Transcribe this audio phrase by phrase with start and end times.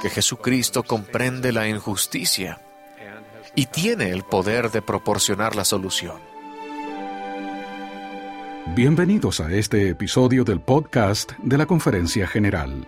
[0.00, 2.60] que Jesucristo comprende la injusticia
[3.54, 6.18] y tiene el poder de proporcionar la solución.
[8.74, 12.86] Bienvenidos a este episodio del podcast de la Conferencia General.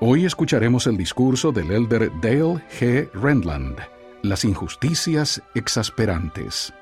[0.00, 3.10] Hoy escucharemos el discurso del elder Dale G.
[3.14, 3.78] Rendland,
[4.22, 6.74] Las injusticias exasperantes.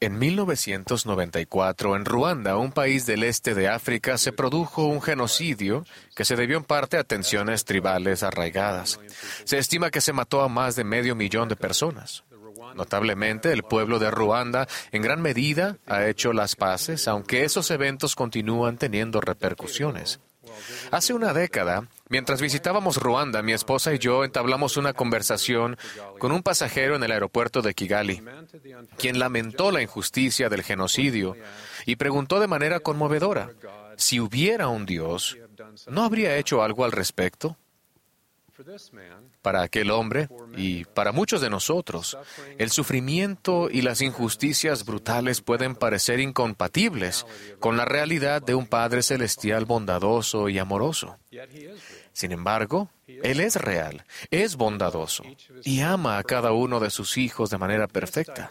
[0.00, 6.24] En 1994, en Ruanda, un país del este de África, se produjo un genocidio que
[6.24, 9.00] se debió en parte a tensiones tribales arraigadas.
[9.42, 12.22] Se estima que se mató a más de medio millón de personas.
[12.76, 18.14] Notablemente, el pueblo de Ruanda en gran medida ha hecho las paces, aunque esos eventos
[18.14, 20.20] continúan teniendo repercusiones.
[20.92, 25.76] Hace una década, mientras visitábamos Ruanda, mi esposa y yo entablamos una conversación
[26.18, 28.22] con un pasajero en el aeropuerto de Kigali,
[28.96, 31.36] quien lamentó la injusticia del genocidio
[31.86, 33.50] y preguntó de manera conmovedora,
[33.96, 35.36] si hubiera un Dios,
[35.88, 37.56] ¿no habría hecho algo al respecto?
[39.40, 42.18] Para aquel hombre y para muchos de nosotros,
[42.58, 47.24] el sufrimiento y las injusticias brutales pueden parecer incompatibles
[47.60, 51.18] con la realidad de un Padre Celestial bondadoso y amoroso.
[52.18, 55.22] Sin embargo, Él es real, es bondadoso
[55.62, 58.50] y ama a cada uno de sus hijos de manera perfecta.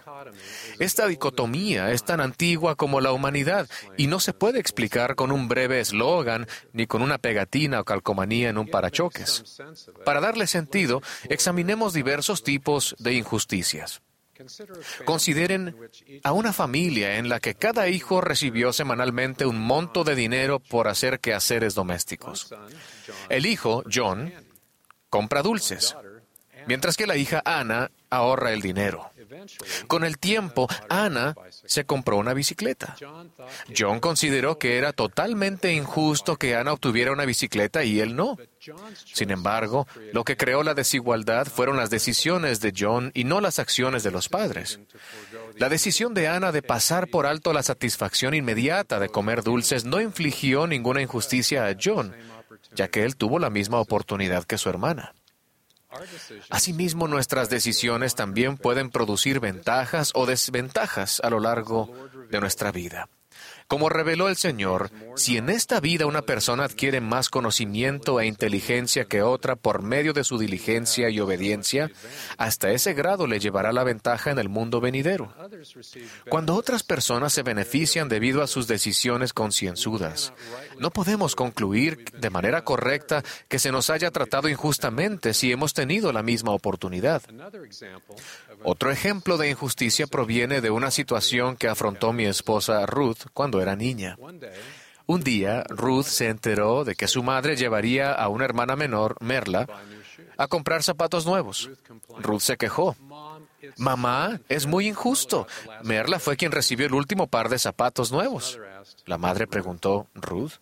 [0.79, 5.49] Esta dicotomía es tan antigua como la humanidad y no se puede explicar con un
[5.49, 9.61] breve eslogan ni con una pegatina o calcomanía en un parachoques.
[10.05, 14.01] Para darle sentido, examinemos diversos tipos de injusticias.
[15.05, 15.75] Consideren
[16.23, 20.87] a una familia en la que cada hijo recibió semanalmente un monto de dinero por
[20.87, 22.53] hacer quehaceres domésticos.
[23.29, 24.33] El hijo, John,
[25.09, 25.95] compra dulces,
[26.67, 29.11] mientras que la hija Ana ahorra el dinero.
[29.87, 32.95] Con el tiempo, Ana se compró una bicicleta.
[33.75, 38.37] John consideró que era totalmente injusto que Ana obtuviera una bicicleta y él no.
[39.05, 43.59] Sin embargo, lo que creó la desigualdad fueron las decisiones de John y no las
[43.59, 44.79] acciones de los padres.
[45.55, 50.01] La decisión de Ana de pasar por alto la satisfacción inmediata de comer dulces no
[50.01, 52.15] infligió ninguna injusticia a John,
[52.75, 55.13] ya que él tuvo la misma oportunidad que su hermana.
[56.49, 61.93] Asimismo, nuestras decisiones también pueden producir ventajas o desventajas a lo largo
[62.29, 63.09] de nuestra vida.
[63.67, 69.05] Como reveló el Señor, si en esta vida una persona adquiere más conocimiento e inteligencia
[69.05, 71.91] que otra por medio de su diligencia y obediencia,
[72.37, 75.33] hasta ese grado le llevará la ventaja en el mundo venidero.
[76.29, 80.31] Cuando otras personas se benefician debido a sus decisiones concienzudas,
[80.79, 86.13] no podemos concluir de manera correcta que se nos haya tratado injustamente si hemos tenido
[86.13, 87.21] la misma oportunidad.
[88.63, 93.75] Otro ejemplo de injusticia proviene de una situación que afrontó mi esposa Ruth cuando era
[93.75, 94.17] niña.
[95.05, 99.67] Un día, Ruth se enteró de que su madre llevaría a una hermana menor, Merla,
[100.37, 101.69] a comprar zapatos nuevos.
[102.19, 102.95] Ruth se quejó.
[103.77, 105.47] Mamá, es muy injusto.
[105.83, 108.59] Merla fue quien recibió el último par de zapatos nuevos.
[109.05, 110.53] La madre preguntó, Ruth,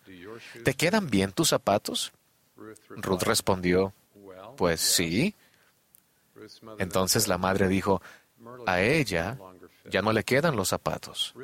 [0.64, 2.12] ¿te quedan bien tus zapatos?
[2.88, 3.92] Ruth respondió,
[4.56, 5.34] pues sí.
[6.78, 8.00] Entonces la madre dijo,
[8.66, 9.38] a ella
[9.90, 11.34] ya no le quedan los zapatos.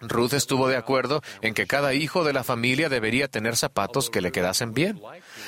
[0.00, 4.20] Ruth estuvo de acuerdo en que cada hijo de la familia debería tener zapatos que
[4.20, 5.00] le quedasen bien.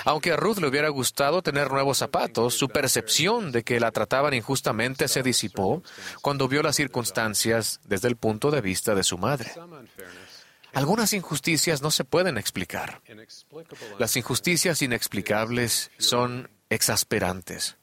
[0.04, 4.34] Aunque a Ruth le hubiera gustado tener nuevos zapatos, su percepción de que la trataban
[4.34, 5.82] injustamente se disipó
[6.22, 9.52] cuando vio las circunstancias desde el punto de vista de su madre.
[10.72, 13.00] Algunas injusticias no se pueden explicar.
[13.98, 17.76] Las injusticias inexplicables son exasperantes.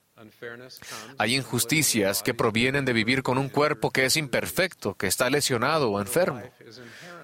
[1.18, 5.92] Hay injusticias que provienen de vivir con un cuerpo que es imperfecto, que está lesionado
[5.92, 6.42] o enfermo.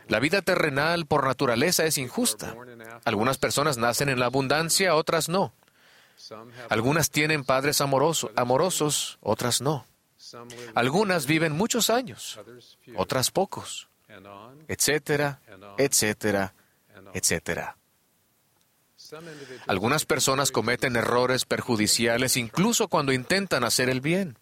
[0.08, 2.56] La vida terrenal por naturaleza es injusta.
[3.04, 5.54] Algunas personas nacen en la abundancia, otras no.
[6.70, 9.86] Algunas tienen padres amorosos, otras no.
[10.74, 12.40] Algunas viven muchos años,
[12.96, 13.88] otras pocos,
[14.68, 15.40] etcétera,
[15.78, 16.54] etcétera,
[17.14, 17.77] etcétera.
[19.68, 24.38] Algunas personas cometen errores perjudiciales incluso cuando intentan hacer el bien.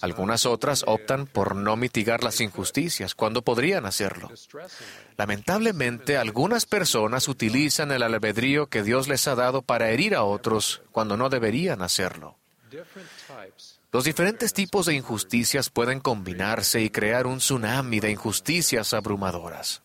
[0.00, 4.30] Algunas otras optan por no mitigar las injusticias cuando podrían hacerlo.
[5.16, 10.82] Lamentablemente, algunas personas utilizan el albedrío que Dios les ha dado para herir a otros
[10.92, 12.38] cuando no deberían hacerlo.
[13.92, 19.81] Los diferentes tipos de injusticias pueden combinarse y crear un tsunami de injusticias abrumadoras.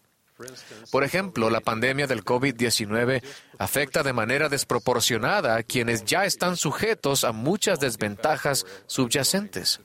[0.91, 3.23] Por ejemplo, la pandemia del COVID-19
[3.57, 9.79] afecta de manera desproporcionada a quienes ya están sujetos a muchas desventajas subyacentes.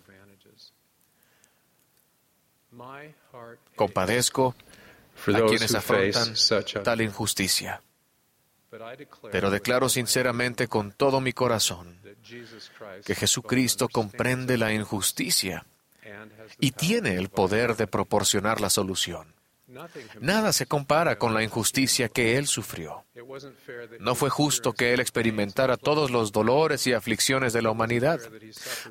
[3.77, 4.55] Compadezco
[5.27, 6.35] a quienes afrontan
[6.85, 7.83] tal injusticia.
[9.31, 12.01] Pero declaro sinceramente con todo mi corazón
[13.05, 15.67] que Jesucristo comprende la injusticia
[16.59, 19.42] y tiene el poder de proporcionar la solución.
[20.21, 23.05] Nada se compara con la injusticia que Él sufrió.
[24.01, 28.21] No fue justo que Él experimentara todos los dolores y aflicciones de la humanidad.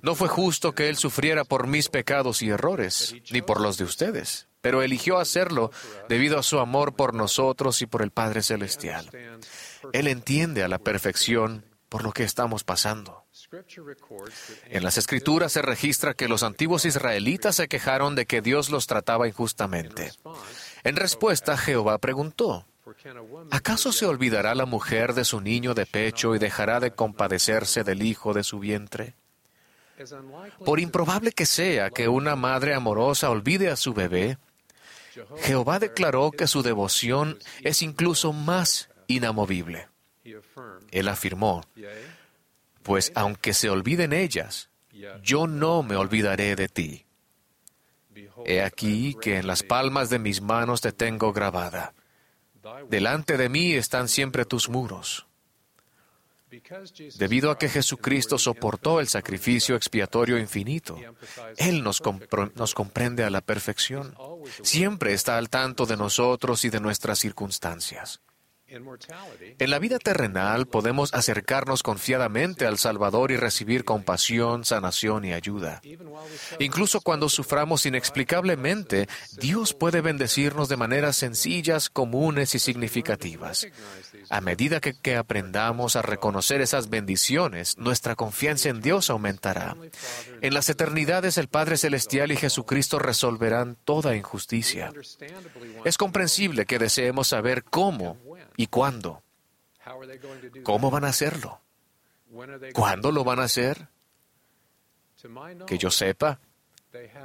[0.02, 3.84] No fue justo que Él sufriera por mis pecados y errores, ni por los de
[3.84, 4.48] ustedes.
[4.62, 5.72] Pero eligió hacerlo
[6.08, 9.10] debido a su amor por nosotros y por el Padre Celestial.
[9.94, 13.26] Él entiende a la perfección por lo que estamos pasando.
[14.70, 18.88] En las escrituras se registra que los antiguos israelitas se quejaron de que Dios los
[18.88, 20.14] trataba injustamente.
[20.84, 22.66] En respuesta, Jehová preguntó,
[23.52, 28.02] ¿acaso se olvidará la mujer de su niño de pecho y dejará de compadecerse del
[28.04, 29.16] hijo de su vientre?
[30.66, 34.38] Por improbable que sea que una madre amorosa olvide a su bebé,
[35.42, 39.90] Jehová declaró que su devoción es incluso más inamovible.
[40.92, 41.62] Él afirmó,
[42.84, 44.70] pues aunque se olviden ellas,
[45.22, 47.06] yo no me olvidaré de ti.
[48.46, 51.94] He aquí que en las palmas de mis manos te tengo grabada.
[52.90, 55.28] Delante de mí están siempre tus muros.
[57.18, 60.98] Debido a que Jesucristo soportó el sacrificio expiatorio infinito,
[61.56, 62.02] Él nos,
[62.56, 64.16] nos, comprende a la perfección.
[64.62, 68.20] Siempre está al tanto de nosotros y de nuestras circunstancias.
[69.60, 75.82] En la vida terrenal podemos acercarnos confiadamente al Salvador y recibir compasión, sanación y ayuda.
[76.60, 83.68] Incluso cuando suframos inexplicablemente, Dios puede bendecirnos de maneras sencillas, comunes y significativas.
[84.30, 89.76] A medida que, aprendamos a reconocer esas bendiciones, nuestra confianza en Dios aumentará.
[90.42, 94.94] En las eternidades el Padre Celestial y Jesucristo resolverán toda injusticia.
[95.84, 98.18] Es comprensible que deseemos saber cómo
[98.62, 99.24] ¿Y cuándo?
[100.62, 101.62] ¿Cómo van a hacerlo?
[102.76, 103.88] ¿Cuándo lo van a hacer?
[105.66, 106.40] Que yo sepa,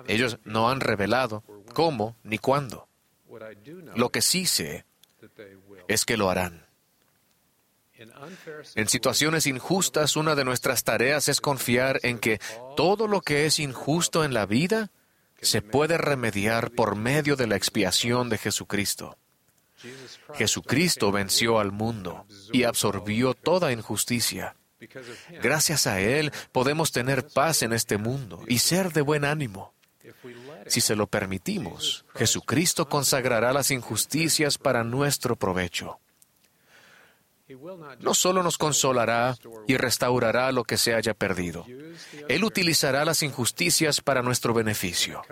[0.07, 1.45] ellos no han revelado
[1.75, 2.89] cómo ni cuándo.
[3.97, 4.87] Lo que sí sé
[5.89, 6.65] es que lo harán.
[8.75, 12.41] En situaciones injustas, una de nuestras tareas es confiar en que
[12.79, 14.91] todo lo que es injusto en la vida
[15.43, 19.19] se puede remediar por medio de la expiación de Jesucristo.
[20.35, 24.57] Jesucristo venció al mundo y absorbió toda injusticia.
[25.43, 29.73] Gracias a Él podemos tener paz en este mundo y ser de buen ánimo.
[30.67, 35.99] Si se lo permitimos, Jesucristo consagrará las injusticias para nuestro provecho
[38.01, 41.65] no solo nos consolará y restaurará lo que se haya perdido,
[42.29, 45.23] Él utilizará las injusticias para nuestro beneficio.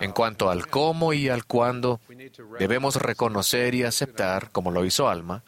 [0.00, 2.00] En cuanto al cómo y al cuándo,
[2.58, 5.42] debemos reconocer y aceptar, como lo hizo Alma,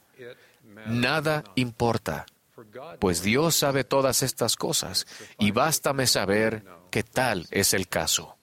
[0.86, 2.26] nada importa,
[2.98, 5.06] pues Dios sabe todas estas cosas
[5.38, 8.36] y bástame saber que tal es el caso.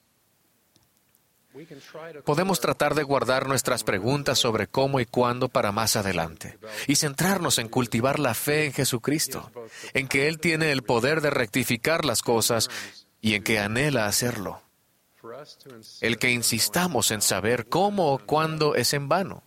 [2.26, 6.58] Podemos tratar de guardar nuestras preguntas sobre cómo y cuándo para más adelante
[6.88, 9.52] y centrarnos en cultivar la fe en Jesucristo,
[9.94, 12.70] en que Él tiene el poder de rectificar las cosas
[13.22, 14.62] y en que anhela hacerlo.
[16.02, 19.44] El que insistamos en saber cómo o cuándo es en vano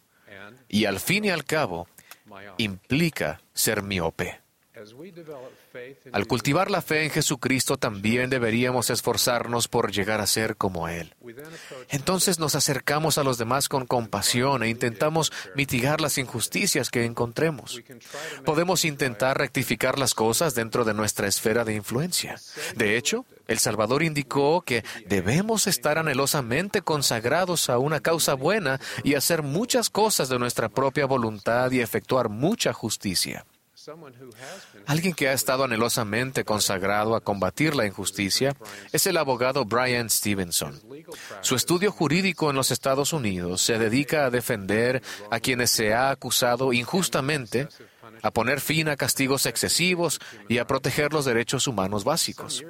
[0.68, 1.86] y al fin y al cabo
[2.58, 4.41] implica ser miope.
[6.12, 11.14] Al cultivar la fe en Jesucristo también deberíamos esforzarnos por llegar a ser como Él.
[11.90, 17.80] Entonces nos acercamos a los demás con compasión e intentamos mitigar las injusticias que encontremos.
[18.44, 22.40] Podemos intentar rectificar las cosas dentro de nuestra esfera de influencia.
[22.76, 29.14] De hecho, el Salvador indicó que debemos estar anhelosamente consagrados a una causa buena y
[29.14, 33.44] hacer muchas cosas de nuestra propia voluntad y efectuar mucha justicia.
[34.86, 38.54] Alguien que ha estado anhelosamente consagrado a combatir la injusticia
[38.92, 40.80] es el abogado Brian Stevenson.
[41.40, 46.10] Su estudio jurídico en los Estados Unidos se dedica a defender a quienes se ha
[46.10, 47.68] acusado injustamente,
[48.22, 52.64] a poner fin a castigos excesivos y a proteger los derechos humanos básicos.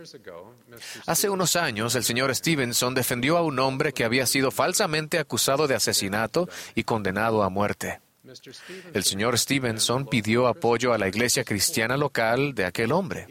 [1.06, 5.66] Hace unos años, el señor Stevenson defendió a un hombre que había sido falsamente acusado
[5.66, 8.00] de asesinato y condenado a muerte.
[8.94, 13.26] El señor Stevenson pidió apoyo a la iglesia cristiana local de aquel hombre,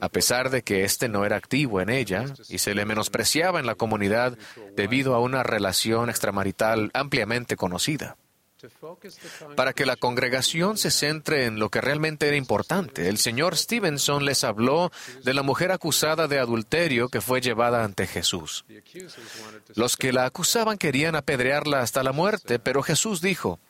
[0.00, 3.66] a pesar de que éste no era activo en ella y se le menospreciaba en
[3.66, 4.36] la comunidad
[4.76, 8.16] debido a una relación extramarital ampliamente conocida.
[9.56, 14.24] Para que la congregación se centre en lo que realmente era importante, el señor Stevenson
[14.24, 14.90] les habló
[15.22, 18.64] de la mujer acusada de adulterio que fue llevada ante Jesús.
[19.74, 23.60] Los que la acusaban querían apedrearla hasta la muerte, pero Jesús dijo,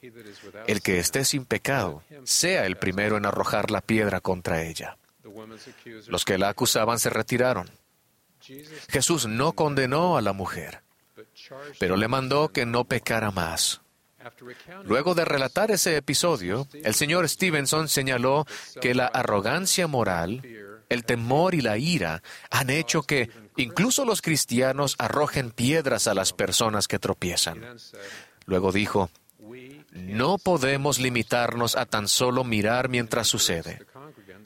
[0.66, 4.97] el que esté sin pecado, sea el primero en arrojar la piedra contra ella.
[6.07, 7.71] Los que la acusaban se retiraron.
[8.88, 10.83] Jesús no condenó a la mujer,
[11.78, 13.83] pero le mandó que no pecara más.
[14.85, 18.47] Luego de relatar ese episodio, el señor Stevenson señaló
[18.80, 20.42] que la arrogancia moral,
[20.88, 26.32] el temor y la ira han hecho que incluso los cristianos arrojen piedras a las
[26.32, 27.76] personas que tropiezan.
[28.47, 29.11] Luego dijo,
[29.92, 33.85] no podemos limitarnos a tan solo mirar mientras sucede,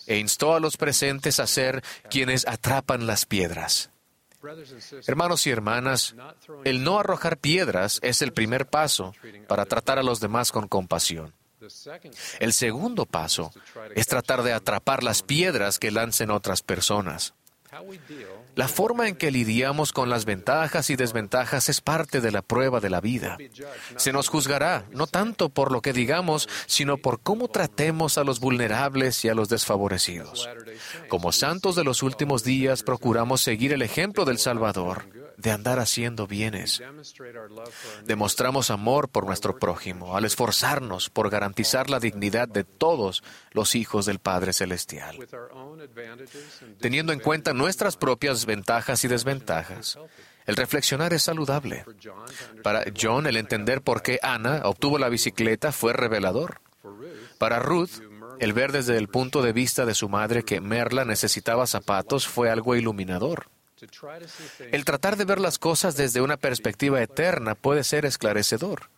[0.07, 3.92] e instó a los presentes a ser quienes atrapan las piedras.
[5.07, 6.15] Hermanos y hermanas,
[6.65, 9.15] el no arrojar piedras es el primer paso
[9.49, 11.33] para tratar a los demás con compasión.
[12.41, 13.53] El segundo paso
[13.95, 17.35] es tratar de atrapar las piedras que lancen otras personas.
[18.55, 22.81] La forma en que lidiamos con las ventajas y desventajas es parte de la prueba
[22.81, 23.39] de la vida.
[23.97, 28.41] Se nos juzgará, no tanto por lo que digamos, sino por cómo tratemos a los
[28.41, 30.49] vulnerables y a los desfavorecidos.
[31.09, 36.27] Como santos de los últimos días, procuramos seguir el ejemplo del Salvador de andar haciendo
[36.27, 36.83] bienes.
[38.05, 44.07] Demostramos amor por nuestro prójimo al esforzarnos por garantizar la dignidad de todos los hijos
[44.07, 45.17] del Padre Celestial.
[46.81, 49.99] Teniendo en cuenta nuestras propias ventajas y desventajas,
[50.47, 51.85] el reflexionar es saludable.
[52.63, 56.61] Para John, el entender por qué Ana obtuvo la bicicleta fue revelador.
[57.39, 58.01] Para Ruth,
[58.41, 62.51] el ver desde el punto de vista de su madre que Merla necesitaba zapatos fue
[62.51, 63.47] algo iluminador.
[64.71, 68.91] El tratar de ver las cosas desde una perspectiva eterna puede ser esclarecedor.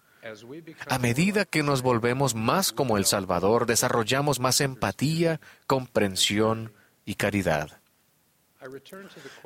[0.89, 6.73] A medida que nos volvemos más como el Salvador, desarrollamos más empatía, comprensión
[7.05, 7.81] y caridad.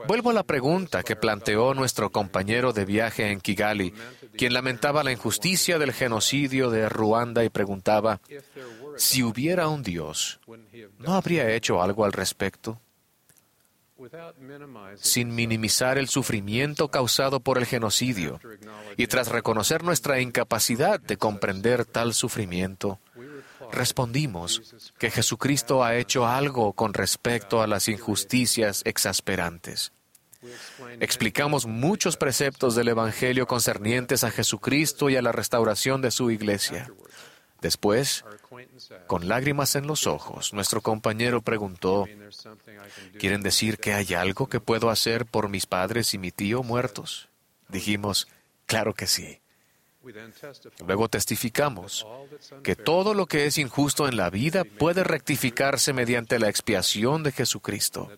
[0.06, 3.92] Vuelvo a la pregunta que planteó nuestro compañero de viaje en Kigali,
[4.36, 8.20] quien lamentaba la injusticia del genocidio de Ruanda y preguntaba,
[8.96, 10.38] si hubiera un Dios,
[10.98, 12.80] ¿no habría hecho algo al respecto?
[14.96, 18.40] Sin minimizar el sufrimiento causado por el genocidio
[18.96, 23.00] y tras reconocer nuestra incapacidad de comprender tal sufrimiento,
[23.72, 29.92] respondimos que Jesucristo ha hecho algo con respecto a las injusticias exasperantes.
[31.00, 36.88] Explicamos muchos preceptos del Evangelio concernientes a Jesucristo y a la restauración de su iglesia.
[37.60, 38.24] Después,
[39.06, 42.06] con lágrimas en los ojos, nuestro compañero preguntó,
[43.18, 47.28] ¿quieren decir que hay algo que puedo hacer por mis padres y mi tío muertos?
[47.68, 48.28] Dijimos,
[48.66, 49.40] claro que sí.
[50.86, 52.06] Luego testificamos
[52.62, 57.32] que todo lo que es injusto en la vida puede rectificarse mediante la expiación de
[57.32, 58.10] Jesucristo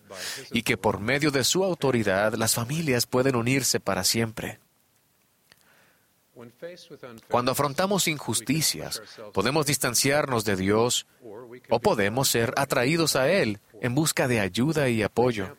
[0.51, 4.59] y que por medio de su autoridad las familias pueden unirse para siempre.
[7.29, 9.01] Cuando afrontamos injusticias,
[9.33, 11.07] podemos distanciarnos de Dios
[11.69, 15.57] o podemos ser atraídos a Él en busca de ayuda y apoyo.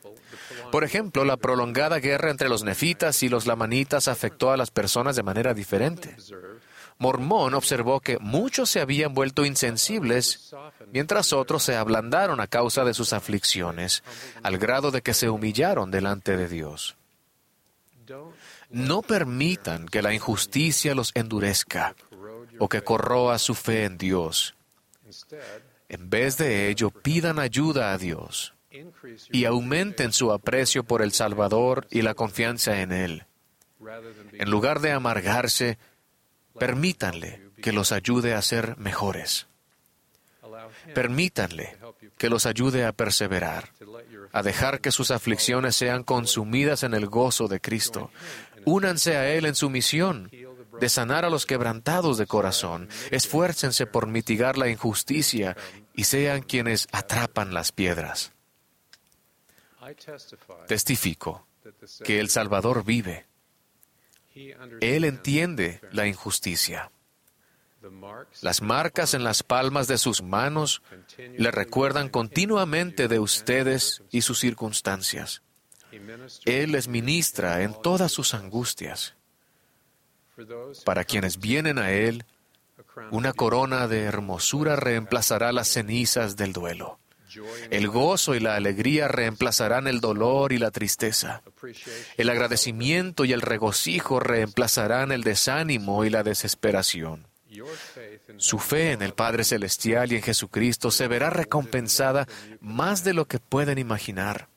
[0.71, 5.17] Por ejemplo, la prolongada guerra entre los nefitas y los lamanitas afectó a las personas
[5.17, 6.17] de manera diferente.
[6.99, 10.55] Mormón observó que muchos se habían vuelto insensibles,
[10.93, 14.03] mientras otros se ablandaron a causa de sus aflicciones,
[14.43, 16.97] al grado de que se humillaron delante de Dios.
[18.73, 21.95] No permitan que la injusticia los endurezca
[22.59, 24.55] o que corroa su fe en Dios.
[25.89, 28.55] En vez de ello, pidan ayuda a Dios
[29.31, 33.27] y aumenten su aprecio por el Salvador y la confianza en Él.
[34.33, 35.79] En lugar de amargarse,
[36.59, 39.49] permítanle que los ayude a ser mejores.
[40.95, 41.77] Permítanle
[42.19, 43.71] que los ayude a perseverar,
[44.33, 48.11] a dejar que sus aflicciones sean consumidas en el gozo de Cristo,
[48.65, 50.31] Únanse a Él en su misión
[50.81, 52.89] de sanar a los quebrantados de corazón.
[53.11, 55.57] Esfuércense por mitigar la injusticia
[55.95, 58.33] y sean quienes atrapan las piedras.
[60.67, 61.47] Testifico
[62.05, 63.27] que el Salvador vive.
[64.81, 66.91] Él entiende la injusticia.
[68.41, 70.83] Las marcas en las palmas de sus manos
[71.17, 75.43] le recuerdan continuamente de ustedes y sus circunstancias.
[76.45, 79.15] Él les ministra en todas sus angustias.
[80.85, 82.25] Para quienes vienen a Él,
[83.11, 86.99] una corona de hermosura reemplazará las cenizas del duelo.
[87.71, 91.43] El gozo y la alegría reemplazarán el dolor y la tristeza.
[92.17, 97.27] El agradecimiento y el regocijo reemplazarán el desánimo y la desesperación.
[98.37, 102.27] Su fe en el Padre Celestial y en Jesucristo se verá recompensada
[102.61, 104.49] más de lo que pueden imaginar.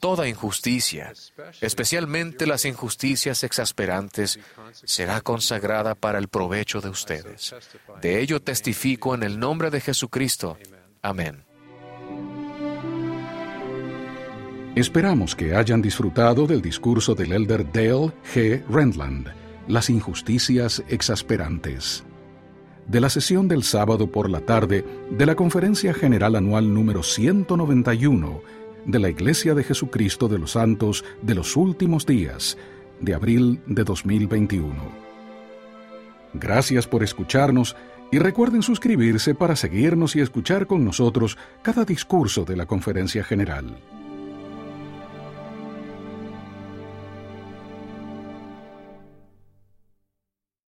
[0.00, 1.12] Toda injusticia,
[1.60, 4.40] especialmente las injusticias exasperantes,
[4.72, 7.54] será consagrada para el provecho de ustedes.
[8.00, 10.58] De ello testifico en el nombre de Jesucristo.
[11.02, 11.44] Amén.
[14.74, 18.64] Esperamos que hayan disfrutado del discurso del elder Dale G.
[18.70, 19.28] Rendland,
[19.68, 22.02] Las injusticias exasperantes.
[22.88, 28.42] De la sesión del sábado por la tarde de la Conferencia General Anual número 191
[28.86, 32.58] de la Iglesia de Jesucristo de los Santos de los Últimos Días,
[33.00, 34.74] de abril de 2021.
[36.34, 37.76] Gracias por escucharnos
[38.10, 43.76] y recuerden suscribirse para seguirnos y escuchar con nosotros cada discurso de la Conferencia General.